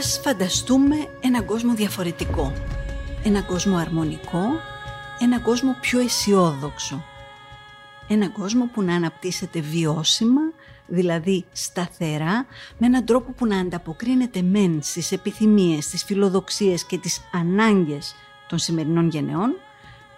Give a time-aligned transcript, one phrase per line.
[0.00, 2.52] Ας φανταστούμε έναν κόσμο διαφορετικό.
[3.24, 4.44] Έναν κόσμο αρμονικό,
[5.18, 7.04] έναν κόσμο πιο αισιόδοξο.
[8.08, 10.40] Έναν κόσμο που να αναπτύσσεται βιώσιμα,
[10.86, 12.46] δηλαδή σταθερά,
[12.78, 18.14] με έναν τρόπο που να ανταποκρίνεται μεν στις επιθυμίες, στις φιλοδοξίες και τις ανάγκες
[18.48, 19.54] των σημερινών γενεών,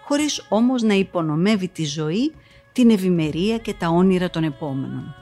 [0.03, 2.33] χωρίς όμως να υπονομεύει τη ζωή,
[2.71, 5.15] την ευημερία και τα όνειρα των επόμενων.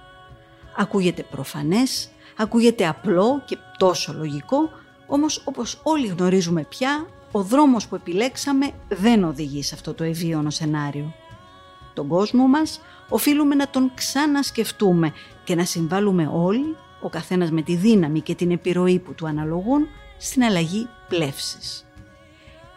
[0.77, 2.09] Ακούγεται προφανές,
[2.41, 4.69] ακούγεται απλό και τόσο λογικό,
[5.07, 10.49] όμως όπως όλοι γνωρίζουμε πια, ο δρόμος που επιλέξαμε δεν οδηγεί σε αυτό το ευίωνο
[10.49, 11.13] σενάριο.
[11.93, 17.75] Τον κόσμο μας οφείλουμε να τον ξανασκεφτούμε και να συμβάλλουμε όλοι, ο καθένας με τη
[17.75, 21.85] δύναμη και την επιρροή που του αναλογούν, στην αλλαγή πλεύσης.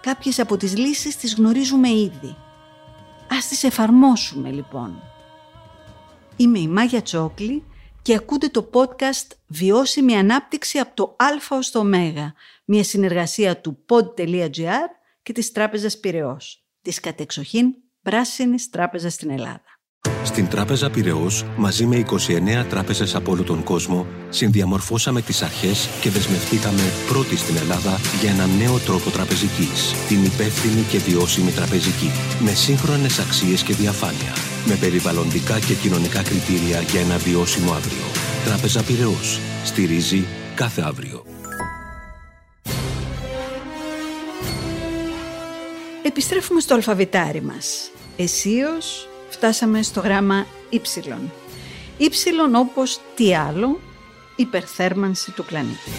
[0.01, 2.37] Κάποιες από τις λύσεις τις γνωρίζουμε ήδη.
[3.31, 5.03] Ας τις εφαρμόσουμε λοιπόν.
[6.37, 7.63] Είμαι η Μάγια Τσόκλη
[8.05, 11.85] και ακούτε το podcast «Βιώσιμη ανάπτυξη από το Α ως το Ω»,
[12.65, 14.89] μια συνεργασία του pod.gr
[15.23, 19.74] και της Τράπεζας Πυραιός, της κατεξοχήν πράσινης τράπεζας στην Ελλάδα.
[20.25, 26.11] Στην Τράπεζα Πυραιός, μαζί με 29 τράπεζες από όλο τον κόσμο, συνδιαμορφώσαμε τις αρχές και
[26.11, 32.11] δεσμευτήκαμε πρώτοι στην Ελλάδα για έναν νέο τρόπο τραπεζικής, την υπεύθυνη και βιώσιμη τραπεζική,
[32.45, 34.33] με σύγχρονες αξίες και διαφάνεια,
[34.67, 38.07] με περιβαλλοντικά και κοινωνικά κριτήρια για ένα βιώσιμο αύριο.
[38.45, 39.41] Τράπεζα Πυραιός.
[39.65, 41.25] Στηρίζει κάθε αύριο.
[46.03, 47.91] Επιστρέφουμε στο αλφαβητάρι μας.
[48.17, 50.79] Εσίως φτάσαμε στο γράμμα Y.
[51.99, 52.09] Y
[52.55, 53.81] όπως τι άλλο,
[54.37, 55.91] υπερθέρμανση του πλανήτη.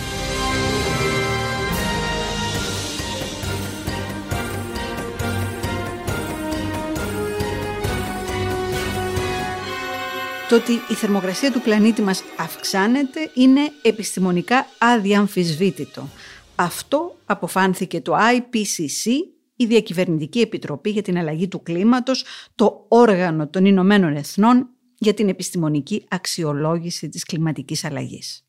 [10.50, 16.10] Το ότι η θερμοκρασία του πλανήτη μας αυξάνεται είναι επιστημονικά αδιαμφισβήτητο.
[16.56, 19.12] Αυτό αποφάνθηκε το IPCC
[19.56, 25.30] η Διακυβερνητική Επιτροπή για την Αλλαγή του Κλίματος, το όργανο των Ηνωμένων Εθνών για την
[25.30, 28.48] επιστημονική αξιολόγηση της κλιματικής αλλαγής.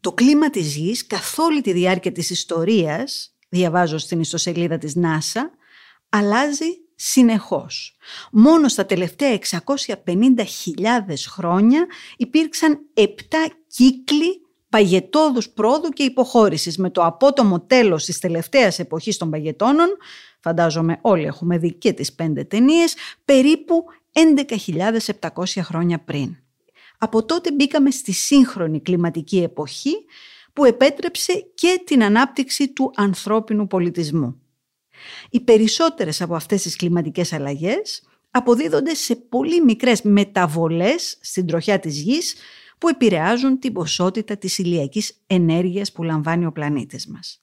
[0.00, 5.40] Το κλίμα της γης καθ' όλη τη διάρκεια της ιστορίας, διαβάζω στην ιστοσελίδα της NASA,
[6.08, 7.96] αλλάζει συνεχώς.
[8.32, 13.04] Μόνο στα τελευταία 650.000 χρόνια υπήρξαν 7
[13.66, 19.88] κύκλοι παγετόδους πρόοδου και υποχώρησης με το απότομο τέλος της τελευταίας εποχής των παγετώνων,
[20.40, 23.84] φαντάζομαι όλοι έχουμε δει και τις πέντε ταινίες, περίπου
[25.20, 26.36] 11.700 χρόνια πριν.
[26.98, 29.94] Από τότε μπήκαμε στη σύγχρονη κλιματική εποχή
[30.52, 34.40] που επέτρεψε και την ανάπτυξη του ανθρώπινου πολιτισμού.
[35.30, 42.00] Οι περισσότερες από αυτές τις κλιματικές αλλαγές αποδίδονται σε πολύ μικρές μεταβολές στην τροχιά της
[42.00, 42.34] γης
[42.78, 47.42] που επηρεάζουν την ποσότητα της ηλιακής ενέργειας που λαμβάνει ο πλανήτης μας.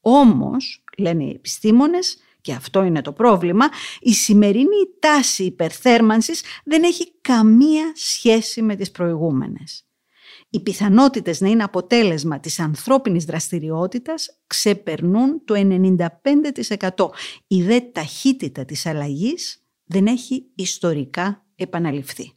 [0.00, 3.68] Όμως, λένε οι επιστήμονες, και αυτό είναι το πρόβλημα,
[4.00, 9.86] η σημερινή τάση υπερθέρμανσης δεν έχει καμία σχέση με τις προηγούμενες.
[10.50, 17.10] Οι πιθανότητες να είναι αποτέλεσμα της ανθρώπινης δραστηριότητας ξεπερνούν το 95%.
[17.46, 22.32] Η δε ταχύτητα της αλλαγής δεν έχει ιστορικά επαναληφθεί.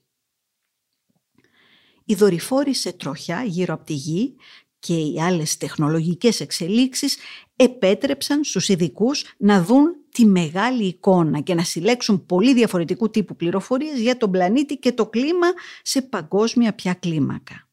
[2.10, 4.36] Οι δορυφόροι σε τροχιά γύρω από τη γη
[4.80, 7.18] και οι άλλες τεχνολογικές εξελίξεις
[7.56, 14.00] επέτρεψαν στους ειδικούς να δουν τη μεγάλη εικόνα και να συλλέξουν πολύ διαφορετικού τύπου πληροφορίες
[14.00, 15.48] για τον πλανήτη και το κλίμα
[15.82, 17.68] σε παγκόσμια πια κλίμακα.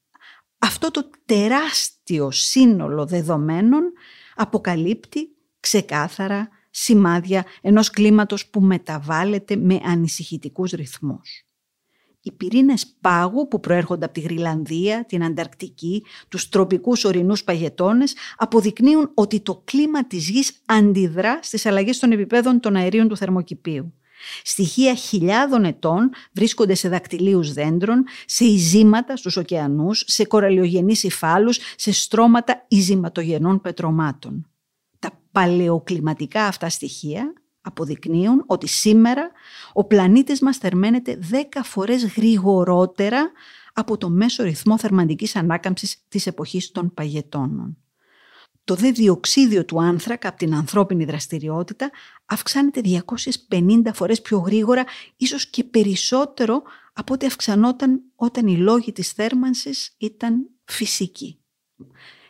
[0.58, 3.92] Αυτό το τεράστιο σύνολο δεδομένων
[4.34, 5.28] αποκαλύπτει
[5.60, 11.45] ξεκάθαρα σημάδια ενός κλίματος που μεταβάλλεται με ανησυχητικούς ρυθμούς.
[12.26, 19.10] Οι πυρήνες πάγου που προέρχονται από τη Γρυλανδία, την Ανταρκτική, τους τροπικούς ορεινούς παγετώνες αποδεικνύουν
[19.14, 23.94] ότι το κλίμα της γης αντιδρά στις αλλαγές των επιπέδων των αερίων του θερμοκηπίου.
[24.42, 31.92] Στοιχεία χιλιάδων ετών βρίσκονται σε δακτυλίους δέντρων, σε ειζήματα στους ωκεανούς, σε κοραλιογενείς υφάλους, σε
[31.92, 34.50] στρώματα ειζηματογενών πετρωμάτων.
[34.98, 37.32] Τα παλαιοκλιματικά αυτά στοιχεία
[37.66, 39.30] αποδεικνύουν ότι σήμερα
[39.72, 41.34] ο πλανήτης μας θερμαίνεται 10
[41.64, 43.30] φορές γρηγορότερα
[43.72, 47.76] από το μέσο ρυθμό θερμαντικής ανάκαμψης της εποχής των παγετώνων.
[48.64, 51.90] Το δε διοξίδιο του άνθρακα από την ανθρώπινη δραστηριότητα
[52.24, 52.80] αυξάνεται
[53.48, 54.84] 250 φορές πιο γρήγορα,
[55.16, 56.62] ίσως και περισσότερο
[56.92, 61.40] από ό,τι αυξανόταν όταν οι λόγοι της θέρμανσης ήταν φυσικοί.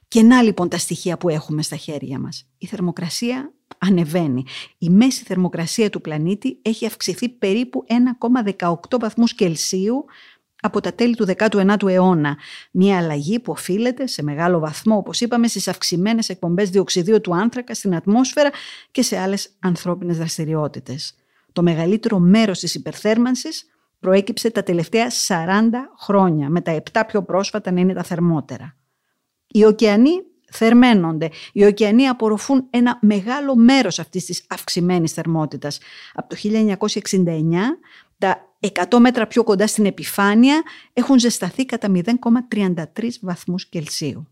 [0.09, 2.49] Και να λοιπόν τα στοιχεία που έχουμε στα χέρια μας.
[2.59, 4.45] Η θερμοκρασία ανεβαίνει.
[4.79, 7.85] Η μέση θερμοκρασία του πλανήτη έχει αυξηθεί περίπου
[8.59, 10.05] 1,18 βαθμούς Κελσίου
[10.61, 12.37] από τα τέλη του 19ου αιώνα.
[12.71, 17.75] Μια αλλαγή που οφείλεται σε μεγάλο βαθμό, όπως είπαμε, στις αυξημένες εκπομπές διοξιδίου του άνθρακα
[17.75, 18.51] στην ατμόσφαιρα
[18.91, 21.15] και σε άλλες ανθρώπινες δραστηριότητες.
[21.53, 23.67] Το μεγαλύτερο μέρος της υπερθέρμανσης
[24.01, 28.77] προέκυψε τα τελευταία 40 χρόνια, με τα 7 πιο πρόσφατα να είναι τα θερμότερα.
[29.47, 30.23] Οι ωκεανοί
[30.57, 31.31] θερμαίνονται.
[31.53, 35.79] Οι ωκεανοί απορροφούν ένα μεγάλο μέρος αυτής της αυξημένης θερμότητας.
[36.15, 37.79] Από το 1969
[38.19, 40.63] τα 100 μέτρα πιο κοντά στην επιφάνεια
[40.93, 44.29] έχουν ζεσταθεί κατά 0,33 βαθμούς Κελσίου.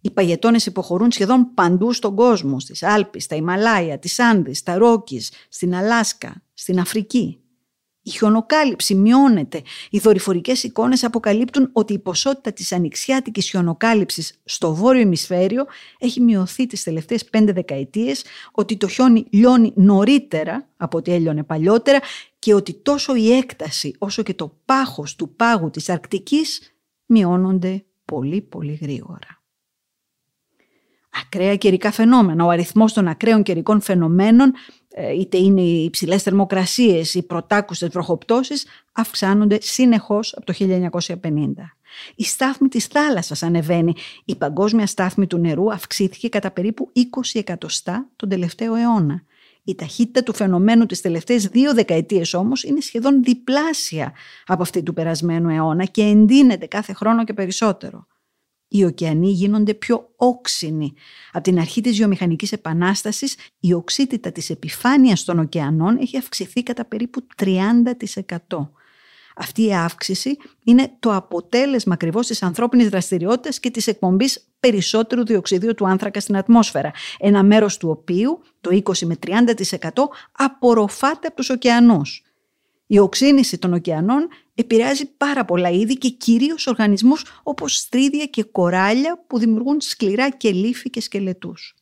[0.00, 5.32] Οι παγετώνες υποχωρούν σχεδόν παντού στον κόσμο, στις Άλπεις, στα Ιμαλάια, τις Άνδης, στα Ρόκις,
[5.48, 7.41] στην Αλάσκα, στην Αφρική.
[8.02, 9.62] Η χιονοκάλυψη μειώνεται.
[9.90, 15.66] Οι δορυφορικές εικόνες αποκαλύπτουν ότι η ποσότητα της ανοιξιάτικης χιονοκάλυψης στο βόρειο ημισφαίριο
[15.98, 21.98] έχει μειωθεί τις τελευταίες πέντε δεκαετίες, ότι το χιόνι λιώνει νωρίτερα από ό,τι έλειωνε παλιότερα
[22.38, 26.74] και ότι τόσο η έκταση όσο και το πάχος του πάγου της Αρκτικής
[27.06, 29.42] μειώνονται πολύ πολύ γρήγορα
[31.12, 32.44] ακραία καιρικά φαινόμενα.
[32.44, 34.54] Ο αριθμός των ακραίων καιρικών φαινομένων, ε,
[35.18, 41.76] είτε είναι οι υψηλές θερμοκρασίες, οι πρωτάκουστες βροχοπτώσεις, αυξάνονται συνεχώς από το 1950.
[42.14, 43.94] Η στάθμη της θάλασσας ανεβαίνει.
[44.24, 47.00] Η παγκόσμια στάθμη του νερού αυξήθηκε κατά περίπου 20
[47.32, 49.22] εκατοστά τον τελευταίο αιώνα.
[49.64, 54.12] Η ταχύτητα του φαινομένου τις τελευταίες δύο δεκαετίες όμως είναι σχεδόν διπλάσια
[54.46, 58.06] από αυτή του περασμένου αιώνα και εντείνεται κάθε χρόνο και περισσότερο
[58.72, 60.92] οι ωκεανοί γίνονται πιο όξινοι.
[61.32, 66.84] Από την αρχή της βιομηχανικής επανάστασης η οξύτητα της επιφάνειας των ωκεανών έχει αυξηθεί κατά
[66.84, 68.68] περίπου 30%.
[69.36, 75.74] Αυτή η αύξηση είναι το αποτέλεσμα ακριβώς της ανθρώπινης δραστηριότητας και της εκπομπής περισσότερου διοξιδίου
[75.74, 81.50] του άνθρακα στην ατμόσφαιρα, ένα μέρος του οποίου, το 20 με 30% απορροφάται από τους
[81.50, 82.22] ωκεανούς.
[82.86, 89.24] Η οξύνηση των ωκεανών επηρεάζει πάρα πολλά είδη και κυρίως οργανισμούς όπως στρίδια και κοράλια
[89.26, 91.74] που δημιουργούν σκληρά και λύφη και σκελετούς.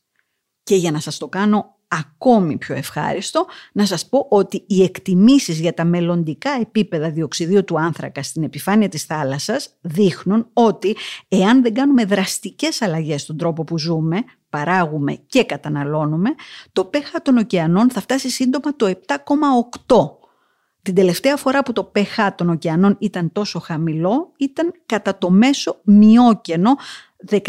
[0.63, 5.59] Και για να σας το κάνω ακόμη πιο ευχάριστο, να σας πω ότι οι εκτιμήσεις
[5.59, 10.95] για τα μελλοντικά επίπεδα διοξιδίου του άνθρακα στην επιφάνεια της θάλασσας δείχνουν ότι
[11.27, 16.29] εάν δεν κάνουμε δραστικές αλλαγές στον τρόπο που ζούμε, παράγουμε και καταναλώνουμε,
[16.71, 18.93] το πέχα των ωκεανών θα φτάσει σύντομα το
[19.87, 20.20] 7,8
[20.81, 25.79] την τελευταία φορά που το pH των ωκεανών ήταν τόσο χαμηλό ήταν κατά το μέσο
[25.83, 26.75] μειόκενο
[27.29, 27.39] 14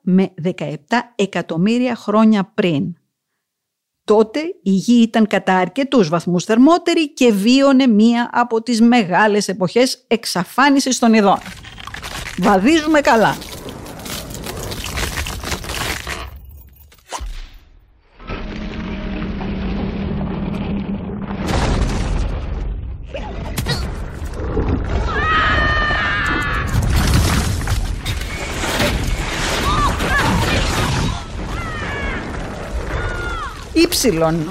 [0.00, 0.74] με 17
[1.14, 2.94] εκατομμύρια χρόνια πριν.
[4.04, 10.04] Τότε η γη ήταν κατά αρκετούς βαθμούς θερμότερη και βίωνε μία από τις μεγάλες εποχές
[10.06, 11.38] εξαφάνισης των ειδών.
[12.38, 13.36] Βαδίζουμε καλά.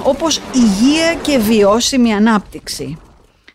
[0.03, 2.97] Όπως υγεία και βιώσιμη ανάπτυξη.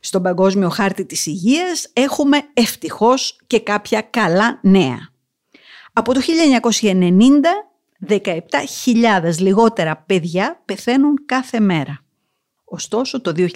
[0.01, 5.11] Στον παγκόσμιο χάρτη της υγείας έχουμε ευτυχώς και κάποια καλά νέα.
[5.93, 7.45] Από το 1990,
[8.09, 12.01] 17.000 λιγότερα παιδιά πεθαίνουν κάθε μέρα.
[12.65, 13.49] Ωστόσο, το 2019,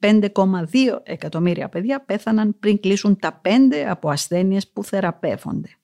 [0.00, 3.48] 5,2 εκατομμύρια παιδιά πέθαναν πριν κλείσουν τα 5
[3.88, 5.77] από ασθένειες που θεραπεύονται.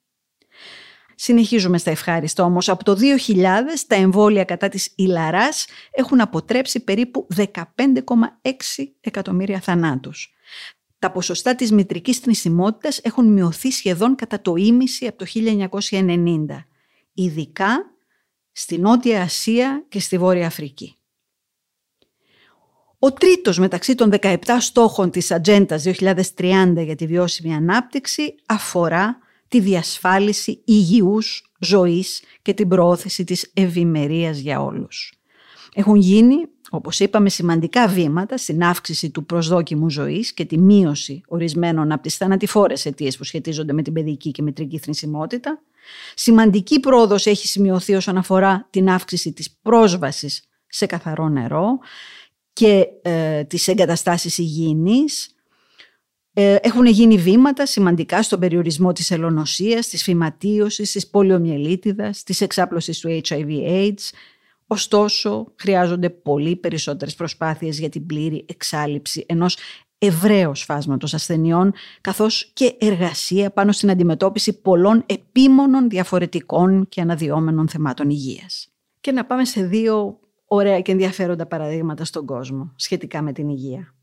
[1.14, 2.68] Συνεχίζουμε στα ευχάριστα όμως.
[2.68, 7.44] Από το 2000 τα εμβόλια κατά της ηλαράς έχουν αποτρέψει περίπου 15,6
[9.00, 10.34] εκατομμύρια θανάτους.
[10.98, 15.24] Τα ποσοστά της μητρικής θνησιμότητας έχουν μειωθεί σχεδόν κατά το ίμιση από το
[15.90, 16.66] 1990,
[17.14, 17.94] ειδικά
[18.52, 20.96] στη Νότια Ασία και στη Βόρεια Αφρική.
[22.98, 29.60] Ο τρίτος μεταξύ των 17 στόχων της Ατζέντας 2030 για τη βιώσιμη ανάπτυξη αφορά τη
[29.60, 35.12] διασφάλιση υγιούς ζωής και την προώθηση της ευημερίας για όλους.
[35.74, 36.36] Έχουν γίνει,
[36.70, 42.16] όπως είπαμε, σημαντικά βήματα στην αύξηση του προσδόκιμου ζωής και τη μείωση ορισμένων από τις
[42.16, 45.62] θανατηφόρες αιτίες που σχετίζονται με την παιδική και μετρική θνησιμότητα.
[46.14, 51.78] Σημαντική πρόοδος έχει σημειωθεί όσον αφορά την αύξηση της πρόσβασης σε καθαρό νερό
[52.52, 55.33] και ε, τις εγκαταστάσεις υγιεινής, ε,
[56.36, 63.20] έχουν γίνει βήματα σημαντικά στον περιορισμό της ελονοσίας, της φυματίωσης, της πολιομιελίτιδας, της εξάπλωσης του
[63.24, 64.10] HIV-AIDS.
[64.66, 69.56] Ωστόσο, χρειάζονται πολύ περισσότερες προσπάθειες για την πλήρη εξάλληψη ενός
[69.98, 78.10] ευραίος φάσματος ασθενειών, καθώς και εργασία πάνω στην αντιμετώπιση πολλών επίμονων διαφορετικών και αναδυόμενων θεμάτων
[78.10, 78.68] υγείας.
[79.00, 83.93] Και να πάμε σε δύο ωραία και ενδιαφέροντα παραδείγματα στον κόσμο σχετικά με την υγεία.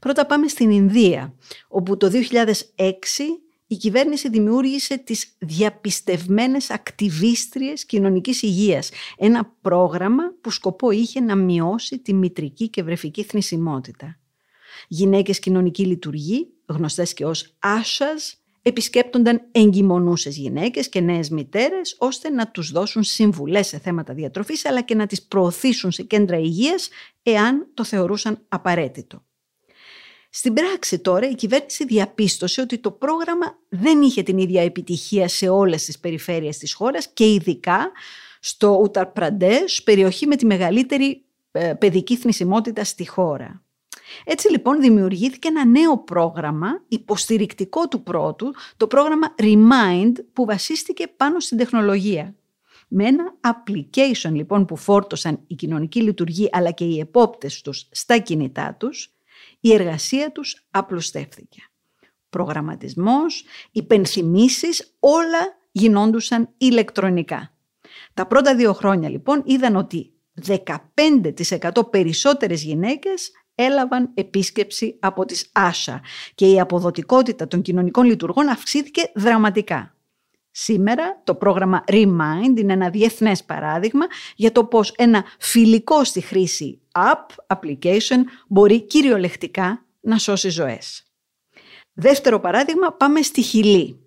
[0.00, 1.34] Πρώτα πάμε στην Ινδία,
[1.68, 8.90] όπου το 2006 η κυβέρνηση δημιούργησε τις διαπιστευμένες ακτιβίστριες κοινωνικής υγείας.
[9.16, 14.18] Ένα πρόγραμμα που σκοπό είχε να μειώσει τη μητρική και βρεφική θνησιμότητα.
[14.88, 22.50] Γυναίκες κοινωνική λειτουργή, γνωστές και ως άσας, επισκέπτονταν εγκυμονούσες γυναίκες και νέες μητέρες ώστε να
[22.50, 26.88] τους δώσουν συμβουλές σε θέματα διατροφής αλλά και να τις προωθήσουν σε κέντρα υγείας
[27.22, 29.25] εάν το θεωρούσαν απαραίτητο.
[30.36, 35.48] Στην πράξη τώρα η κυβέρνηση διαπίστωσε ότι το πρόγραμμα δεν είχε την ίδια επιτυχία σε
[35.48, 37.90] όλες τις περιφέρειες της χώρας και ειδικά
[38.40, 43.62] στο Ουταρ Πραντές, περιοχή με τη μεγαλύτερη ε, παιδική θνησιμότητα στη χώρα.
[44.24, 51.40] Έτσι λοιπόν δημιουργήθηκε ένα νέο πρόγραμμα υποστηρικτικό του πρώτου, το πρόγραμμα Remind που βασίστηκε πάνω
[51.40, 52.34] στην τεχνολογία.
[52.88, 58.18] Με ένα application λοιπόν που φόρτωσαν η κοινωνική λειτουργοί αλλά και οι επόπτες τους στα
[58.18, 59.15] κινητά τους,
[59.66, 61.60] η εργασία τους απλουστεύθηκε.
[62.30, 67.54] Προγραμματισμός, υπενθυμίσεις, όλα γινόντουσαν ηλεκτρονικά.
[68.14, 70.12] Τα πρώτα δύο χρόνια λοιπόν είδαν ότι
[70.46, 76.00] 15% περισσότερες γυναίκες έλαβαν επίσκεψη από τις Άσα
[76.34, 79.95] και η αποδοτικότητα των κοινωνικών λειτουργών αυξήθηκε δραματικά.
[80.58, 86.80] Σήμερα το πρόγραμμα Remind είναι ένα διεθνές παράδειγμα για το πώς ένα φιλικό στη χρήση
[86.92, 91.06] app, application, μπορεί κυριολεκτικά να σώσει ζωές.
[91.92, 94.00] Δεύτερο παράδειγμα, πάμε στη Χιλή.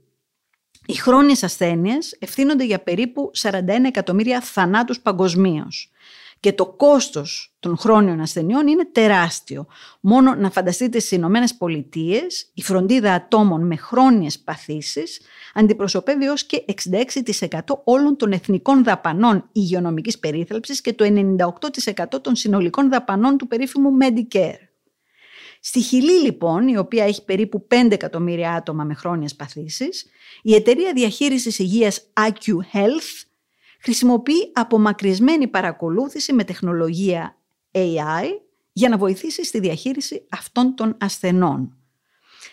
[0.85, 3.51] Οι χρόνιες ασθένειες ευθύνονται για περίπου 41
[3.85, 5.91] εκατομμύρια θανάτους παγκοσμίως
[6.39, 9.67] και το κόστος των χρόνιων ασθενειών είναι τεράστιο.
[9.99, 15.21] Μόνο να φανταστείτε στις Ηνωμένες Πολιτείες η φροντίδα ατόμων με χρόνιες παθήσεις
[15.53, 21.05] αντιπροσωπεύει ως και 66% όλων των εθνικών δαπανών υγειονομικής περίθαλψης και το
[22.15, 24.67] 98% των συνολικών δαπανών του περίφημου Medicare.
[25.61, 30.05] Στη Χιλή λοιπόν, η οποία έχει περίπου 5 εκατομμύρια άτομα με χρόνιες παθήσεις,
[30.41, 33.28] η εταιρεία διαχείρισης υγείας AcuHealth
[33.81, 37.37] χρησιμοποιεί απομακρυσμένη παρακολούθηση με τεχνολογία
[37.71, 38.25] AI
[38.73, 41.73] για να βοηθήσει στη διαχείριση αυτών των ασθενών.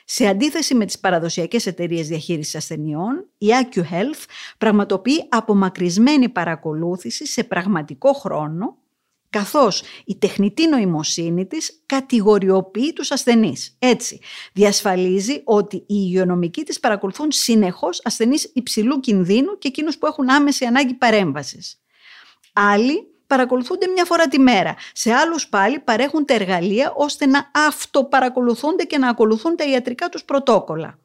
[0.05, 4.25] Σε αντίθεση με τις παραδοσιακές εταιρείες διαχείρισης ασθενειών, η AcuHealth
[4.59, 8.77] πραγματοποιεί απομακρυσμένη παρακολούθηση σε πραγματικό χρόνο
[9.31, 13.77] καθώς η τεχνητή νοημοσύνη της κατηγοριοποιεί τους ασθενείς.
[13.79, 14.21] Έτσι,
[14.53, 20.65] διασφαλίζει ότι οι υγειονομικοί της παρακολουθούν συνεχώς ασθενείς υψηλού κινδύνου και εκείνους που έχουν άμεση
[20.65, 21.81] ανάγκη παρέμβασης.
[22.53, 24.75] Άλλοι παρακολουθούνται μια φορά τη μέρα.
[24.93, 30.25] Σε άλλους πάλι παρέχουν τα εργαλεία ώστε να αυτοπαρακολουθούνται και να ακολουθούν τα ιατρικά τους
[30.25, 30.99] πρωτόκολλα.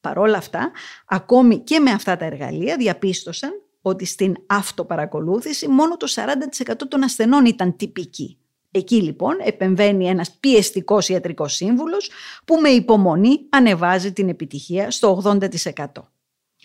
[0.00, 0.70] Παρόλα αυτά,
[1.06, 3.50] ακόμη και με αυτά τα εργαλεία διαπίστωσαν
[3.82, 8.38] ότι στην αυτοπαρακολούθηση μόνο το 40% των ασθενών ήταν τυπικοί.
[8.70, 12.10] Εκεί λοιπόν επεμβαίνει ένας πιεστικός ιατρικός σύμβουλος
[12.44, 15.48] που με υπομονή ανεβάζει την επιτυχία στο 80%.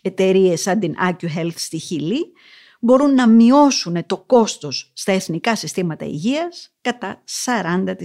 [0.02, 2.34] Εταιρείες σαν την AcuHealth στη Χιλή
[2.80, 7.96] μπορούν να μειώσουν το κόστος στα εθνικά συστήματα υγείας κατά 40%.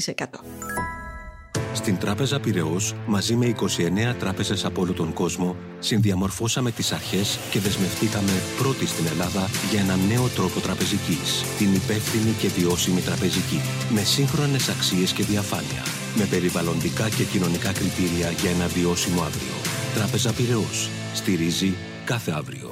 [1.72, 7.58] Στην Τράπεζα Πυραιός, μαζί με 29 τράπεζες από όλο τον κόσμο, συνδιαμορφώσαμε τις αρχές και
[7.58, 11.44] δεσμευτήκαμε πρώτοι στην Ελλάδα για ένα νέο τρόπο τραπεζικής.
[11.58, 13.60] Την υπεύθυνη και βιώσιμη τραπεζική.
[13.94, 15.82] Με σύγχρονες αξίες και διαφάνεια.
[16.16, 19.56] Με περιβαλλοντικά και κοινωνικά κριτήρια για ένα βιώσιμο αύριο.
[19.94, 20.90] Τράπεζα Πυραιός.
[21.14, 21.74] Στηρίζει
[22.04, 22.70] κάθε αύριο.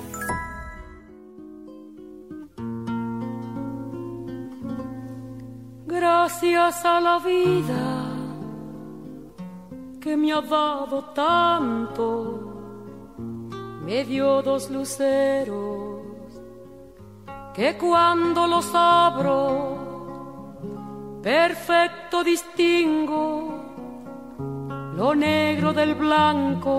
[6.00, 8.07] Gracias a la vida
[10.08, 12.06] que me ha dado tanto,
[13.84, 16.22] me dio dos luceros
[17.56, 19.38] que cuando los abro,
[21.32, 23.26] perfecto distingo
[24.98, 26.76] lo negro del blanco.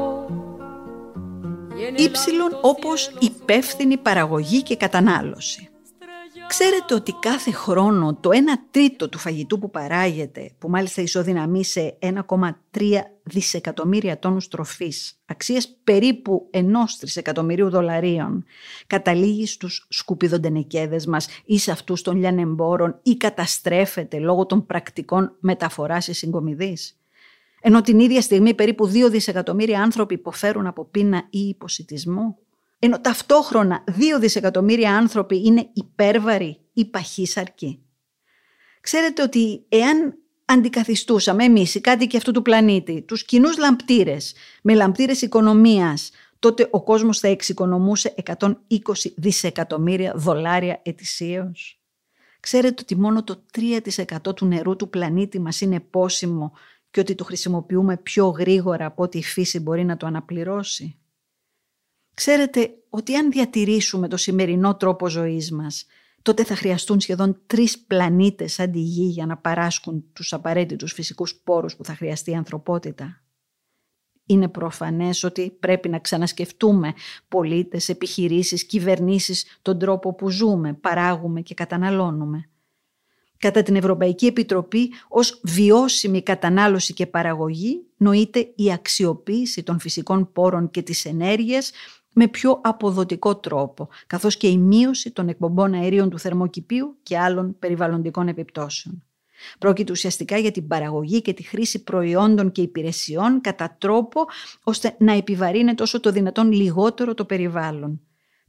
[1.96, 5.70] Ήψιλον όπως υπεύθυνη παραγωγή και κατανάλωση.
[6.48, 8.34] Ξέρετε ότι κάθε χρόνο το 1
[8.72, 12.12] τρίτο του φαγητού που παράγεται, που μάλιστα ισοδυναμεί σε 1,3
[13.30, 18.46] δισεκατομμύρια τόνους τροφής, αξίας περίπου 1 τρισεκατομμυρίου δολαρίων,
[18.88, 26.08] καταλήγει στους σκουπιδοντενεκέδες μας ή σε αυτούς των λιανεμπόρων ή καταστρέφεται λόγω των πρακτικών μεταφοράς
[26.08, 27.00] ή συγκομιδής.
[27.62, 32.38] Ενώ την ίδια στιγμή περίπου 2 δισεκατομμύρια άνθρωποι υποφέρουν από πείνα ή υποσυτισμό.
[32.80, 37.84] Ενώ ταυτόχρονα δύο δισεκατομμύρια άνθρωποι είναι υπέρβαροι ή παχύσαρκοι.
[38.82, 40.18] Ξέρετε ότι εάν
[40.50, 46.84] αντικαθιστούσαμε εμείς οι κάτοικοι αυτού του πλανήτη τους κοινούς λαμπτήρες με λαμπτήρες οικονομίας τότε ο
[46.84, 48.52] κόσμος θα εξοικονομούσε 120
[49.16, 51.80] δισεκατομμύρια δολάρια ετησίως.
[52.40, 56.52] Ξέρετε ότι μόνο το 3% του νερού του πλανήτη μας είναι πόσιμο
[56.92, 61.00] και ότι το χρησιμοποιούμε πιο γρήγορα από ό,τι η φύση μπορεί να το αναπληρώσει;
[62.14, 65.86] Ξέρετε ότι αν διατηρήσουμε το σημερινό τρόπο ζωής μας,
[66.22, 71.36] τότε θα χρειαστούν σχεδόν τρεις πλανήτες σαν τη Γη για να παράσκουν τους απαραίτητους φυσικούς
[71.36, 73.24] πόρους που θα χρειαστεί η ανθρωπότητα.
[74.26, 76.94] Είναι προφανές ότι πρέπει να ξανασκεφτούμε
[77.28, 82.50] πολίτες, επιχειρήσεις, κυβερνήσεις, τον τρόπο που ζούμε, παράγουμε και καταναλώνουμε.
[83.38, 90.70] Κατά την Ευρωπαϊκή Επιτροπή ως βιώσιμη κατανάλωση και παραγωγή νοείται η αξιοποίηση των φυσικών πόρων
[90.70, 91.72] και της ενέργειας
[92.14, 97.56] με πιο αποδοτικό τρόπο, καθώς και η μείωση των εκπομπών αερίων του θερμοκηπίου και άλλων
[97.60, 99.04] περιβαλλοντικών επιπτώσεων.
[99.60, 104.26] Πρόκειται ουσιαστικά για την παραγωγή και τη χρήση προϊόντων και υπηρεσιών κατά τρόπο
[104.64, 108.02] ώστε να επιβαρύνεται όσο το δυνατόν λιγότερο το περιβάλλον.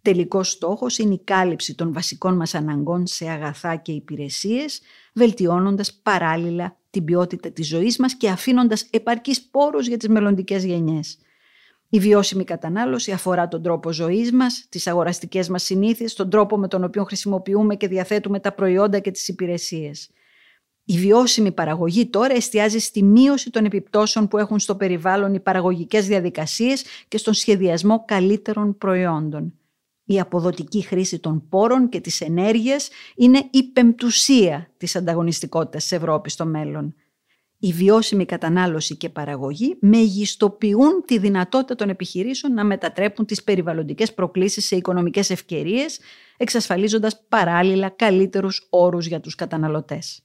[0.03, 4.81] Τελικός στόχος είναι η κάλυψη των βασικών μας αναγκών σε αγαθά και υπηρεσίες,
[5.15, 11.19] βελτιώνοντας παράλληλα την ποιότητα της ζωής μας και αφήνοντας επαρκείς πόρους για τις μελλοντικές γενιές.
[11.93, 16.69] Η βιώσιμη κατανάλωση αφορά τον τρόπο ζωής μας, τις αγοραστικές μας συνήθειες, τον τρόπο με
[16.69, 20.11] τον οποίο χρησιμοποιούμε και διαθέτουμε τα προϊόντα και τις υπηρεσίες.
[20.85, 26.07] Η βιώσιμη παραγωγή τώρα εστιάζει στη μείωση των επιπτώσεων που έχουν στο περιβάλλον οι παραγωγικές
[26.07, 29.55] διαδικασίες και στον σχεδιασμό καλύτερων προϊόντων.
[30.05, 36.33] Η αποδοτική χρήση των πόρων και της ενέργειας είναι η πεμπτουσία της ανταγωνιστικότητας της Ευρώπης
[36.33, 36.95] στο μέλλον.
[37.63, 44.67] Η βιώσιμη κατανάλωση και παραγωγή μεγιστοποιούν τη δυνατότητα των επιχειρήσεων να μετατρέπουν τις περιβαλλοντικές προκλήσεις
[44.67, 46.01] σε οικονομικές ευκαιρίες,
[46.37, 50.23] εξασφαλίζοντας παράλληλα καλύτερους όρους για τους καταναλωτές.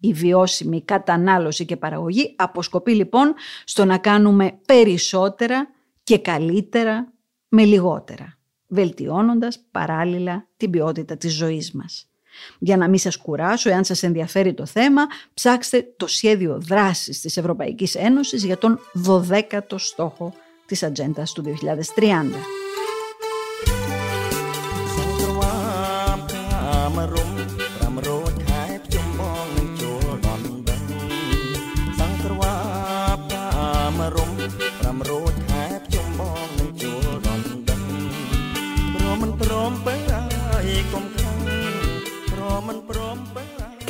[0.00, 3.34] Η βιώσιμη κατανάλωση και παραγωγή αποσκοπεί λοιπόν
[3.64, 5.68] στο να κάνουμε περισσότερα
[6.02, 7.12] και καλύτερα
[7.48, 12.10] με λιγότερα, βελτιώνοντας παράλληλα την ποιότητα της ζωής μας.
[12.58, 17.36] Για να μην σας κουράσω, εάν σας ενδιαφέρει το θέμα, ψάξτε το σχέδιο δράσης της
[17.36, 20.34] Ευρωπαϊκής Ένωσης για τον 12ο στόχο
[20.66, 22.65] της ατζέντας του 2030.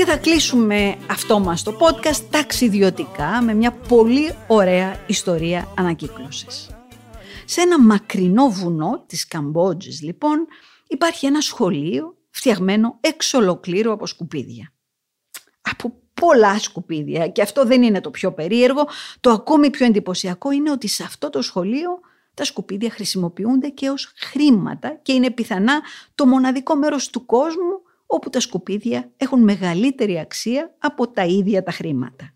[0.09, 6.71] Θα κλείσουμε αυτό μας το podcast ταξιδιωτικά με μια πολύ ωραία ιστορία ανακύκλωσης.
[7.45, 10.47] Σε ένα μακρινό βουνό της Καμπότζης λοιπόν
[10.89, 14.73] υπάρχει ένα σχολείο φτιαγμένο εξ ολοκλήρου από σκουπίδια.
[15.61, 18.89] Από πολλά σκουπίδια και αυτό δεν είναι το πιο περίεργο.
[19.21, 22.01] Το ακόμη πιο εντυπωσιακό είναι ότι σε αυτό το σχολείο
[22.35, 25.81] τα σκουπίδια χρησιμοποιούνται και ως χρήματα και είναι πιθανά
[26.15, 31.71] το μοναδικό μέρος του κόσμου όπου τα σκουπίδια έχουν μεγαλύτερη αξία από τα ίδια τα
[31.71, 32.31] χρήματα.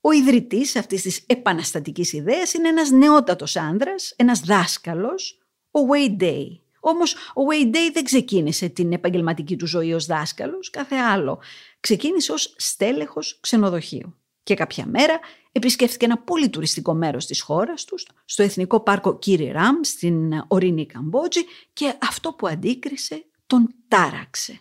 [0.00, 5.38] Ο ιδρυτής αυτής της επαναστατικής ιδέας είναι ένας νεότατος άνδρας, ένας δάσκαλος,
[5.70, 6.46] ο Wade Day.
[6.80, 11.40] Όμως ο Wade Day δεν ξεκίνησε την επαγγελματική του ζωή ως δάσκαλος, κάθε άλλο.
[11.80, 14.16] Ξεκίνησε ως στέλεχος ξενοδοχείου.
[14.42, 15.20] Και κάποια μέρα
[15.52, 20.86] επισκέφθηκε ένα πολύ τουριστικό μέρος της χώρας τους, στο Εθνικό Πάρκο Κύρι Ραμ, στην ορεινή
[20.86, 21.40] Καμπότζη
[21.72, 24.60] και αυτό που αντίκρισε τον τάραξε.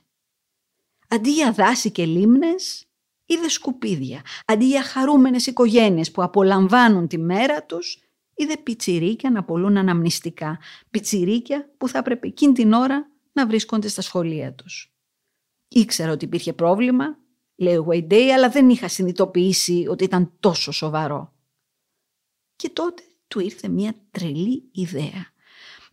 [1.08, 2.86] Αντί για δάση και λίμνες,
[3.26, 4.22] είδε σκουπίδια.
[4.46, 8.00] Αντί για χαρούμενες οικογένειες που απολαμβάνουν τη μέρα τους,
[8.36, 10.60] είδε πιτσιρίκια να πολλούν αναμνηστικά.
[10.90, 14.94] Πιτσιρίκια που θα έπρεπε εκείνη την ώρα να βρίσκονται στα σχολεία τους.
[15.68, 17.18] Ήξερα ότι υπήρχε πρόβλημα,
[17.56, 21.34] λέει ο Wayday, αλλά δεν είχα συνειδητοποιήσει ότι ήταν τόσο σοβαρό.
[22.56, 25.31] Και τότε του ήρθε μια τρελή ιδέα.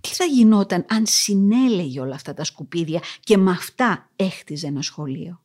[0.09, 5.43] Τι θα γινόταν αν συνέλεγε όλα αυτά τα σκουπίδια και με αυτά έχτιζε ένα σχολείο;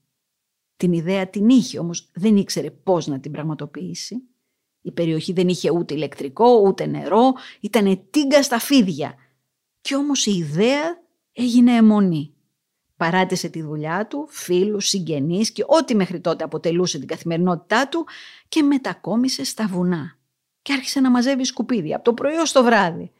[0.76, 4.21] Την ιδέα την είχε όμως δεν ήξερε πώς να την πραγματοποιήσει.
[4.82, 9.15] Η περιοχή δεν είχε ούτε ηλεκτρικό ούτε νερό, ήταν τίγκα στα φίδια.
[9.82, 12.34] Κι όμως η ιδέα έγινε αιμονή.
[12.97, 18.06] Παράτησε τη δουλειά του, φίλους, συγγενείς και ό,τι μέχρι τότε αποτελούσε την καθημερινότητά του
[18.47, 20.19] και μετακόμισε στα βουνά.
[20.62, 23.12] Και άρχισε να μαζεύει σκουπίδια από το πρωί ως το βράδυ.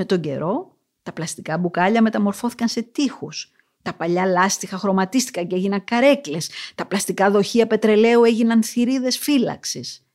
[0.00, 3.52] Με τον καιρό, τα πλαστικά μπουκάλια μεταμορφώθηκαν σε τείχους.
[3.82, 6.50] Τα παλιά λάστιχα χρωματίστηκαν και έγιναν καρέκλες.
[6.74, 10.06] Τα πλαστικά δοχεία πετρελαίου έγιναν θηρίδες φύλαξης.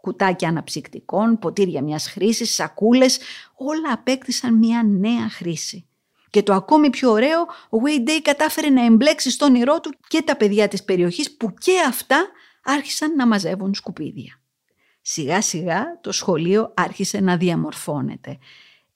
[0.00, 3.18] Κουτάκια αναψυκτικών, ποτήρια μιας χρήσης, σακούλες,
[3.54, 5.86] όλα απέκτησαν μια νέα χρήση.
[6.30, 7.40] Και το ακόμη πιο ωραίο,
[7.70, 11.54] ο Wayne Day κατάφερε να εμπλέξει στον όνειρό του και τα παιδιά της περιοχής που
[11.54, 12.26] και αυτά
[12.64, 14.40] άρχισαν να μαζεύουν σκουπίδια.
[15.00, 18.38] Σιγά σιγά το σχολείο άρχισε να διαμορφώνεται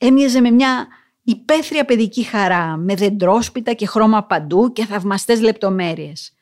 [0.00, 0.88] έμοιαζε με μια
[1.22, 6.34] υπαίθρια παιδική χαρά, με δεντρόσπιτα και χρώμα παντού και θαυμαστές λεπτομέρειες.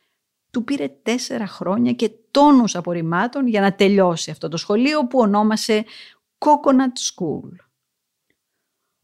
[0.51, 5.85] Του πήρε τέσσερα χρόνια και τόνους απορριμμάτων για να τελειώσει αυτό το σχολείο που ονόμασε
[6.39, 7.51] Coconut School.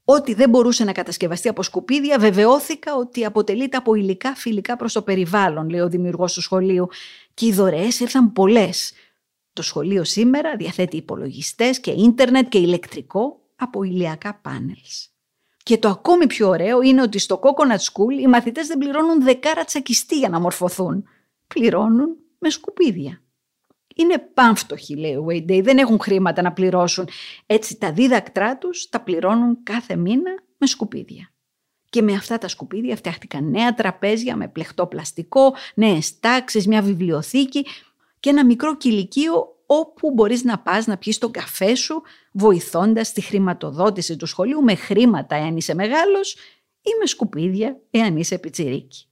[0.05, 5.03] Ό,τι δεν μπορούσε να κατασκευαστεί από σκουπίδια, βεβαιώθηκα ότι αποτελείται από υλικά φιλικά προς το
[5.03, 6.89] περιβάλλον, λέει ο δημιουργός του σχολείου.
[7.35, 8.93] Και οι δωρεές ήρθαν πολλές.
[9.53, 15.09] Το σχολείο σήμερα διαθέτει υπολογιστές και ίντερνετ και ηλεκτρικό από ηλιακά πάνελς.
[15.63, 19.65] Και το ακόμη πιο ωραίο είναι ότι στο Coconut School οι μαθητές δεν πληρώνουν δεκάρα
[19.65, 21.05] τσακιστή για να μορφωθούν.
[21.47, 23.23] Πληρώνουν με σκουπίδια.
[23.95, 27.09] Είναι πάμφτωχοι, λέει ο Wayday, δεν έχουν χρήματα να πληρώσουν.
[27.47, 31.33] Έτσι τα δίδακτρά τους τα πληρώνουν κάθε μήνα με σκουπίδια.
[31.91, 37.67] Και με αυτά τα σκουπίδια φτιάχτηκαν νέα τραπέζια με πλεχτό πλαστικό, νέες τάξεις, μια βιβλιοθήκη
[38.21, 43.21] και ένα μικρό κηλικείο όπου μπορείς να πας να πιεις τον καφέ σου βοηθώντας τη
[43.21, 46.33] χρηματοδότηση του σχολείου με χρήματα εάν είσαι μεγάλος
[46.83, 49.09] ή με σκουπίδια εάν είσαι πιτσιρίκι.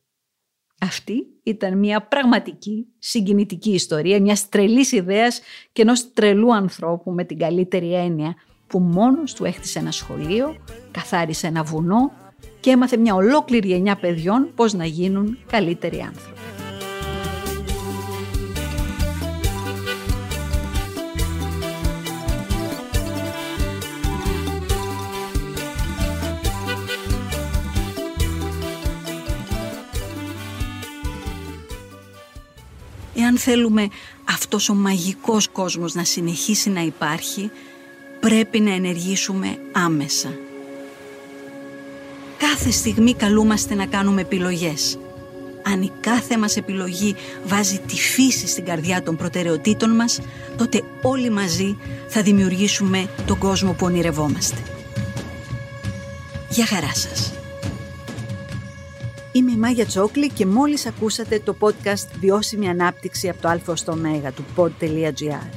[0.81, 5.41] Αυτή ήταν μια πραγματική συγκινητική ιστορία, μιας τρελής ιδέας
[5.73, 8.35] και ενός τρελού ανθρώπου με την καλύτερη έννοια
[8.67, 10.57] που μόνος του έχτισε ένα σχολείο,
[10.91, 12.13] καθάρισε ένα βουνό
[12.61, 16.42] και έμαθε μια ολόκληρη εννιά παιδιών πώς να γίνουν καλύτεροι άνθρωποι.
[33.33, 33.89] Εάν θέλουμε
[34.25, 37.51] αυτός ο μαγικός κόσμος να συνεχίσει να υπάρχει,
[38.21, 40.29] πρέπει να ενεργήσουμε άμεσα.
[42.39, 44.99] Κάθε στιγμή καλούμαστε να κάνουμε επιλογές.
[45.63, 47.15] Αν η κάθε μας επιλογή
[47.45, 50.21] βάζει τη φύση στην καρδιά των προτεραιοτήτων μας,
[50.57, 51.77] τότε όλοι μαζί
[52.09, 54.63] θα δημιουργήσουμε τον κόσμο που ονειρευόμαστε.
[56.49, 57.42] Γεια χαρά σας.
[59.33, 63.97] Είμαι η Μάγια Τσόκλη και μόλις ακούσατε το podcast «Βιώσιμη ανάπτυξη από το α στο
[63.97, 65.49] μέγα» του pod.gr.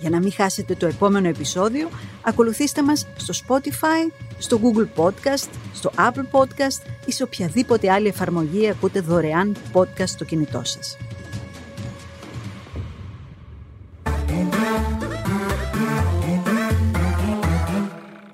[0.00, 1.88] Για να μην χάσετε το επόμενο επεισόδιο,
[2.22, 8.68] ακολουθήστε μας στο Spotify, στο Google Podcast, στο Apple Podcast ή σε οποιαδήποτε άλλη εφαρμογή
[8.68, 10.96] ακούτε δωρεάν podcast στο κινητό σας.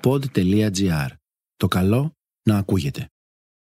[0.02, 1.08] Pod.gr.
[1.56, 2.12] Το καλό
[2.42, 3.08] να ακούγεται.